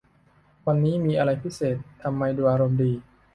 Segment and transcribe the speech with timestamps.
[0.65, 2.91] วันนี้มีอะไรพิเศษ ทำไมดูอารมณ์ดี